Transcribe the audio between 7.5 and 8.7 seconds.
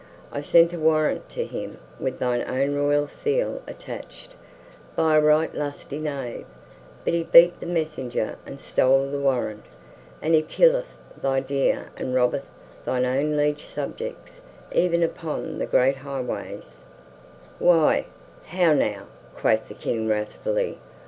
the messenger and